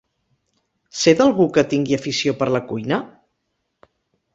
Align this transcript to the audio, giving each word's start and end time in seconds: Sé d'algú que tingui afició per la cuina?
Sé 1.01 1.13
d'algú 1.21 1.47
que 1.59 1.65
tingui 1.75 2.01
afició 2.01 2.37
per 2.43 2.51
la 2.59 2.65
cuina? 2.75 3.03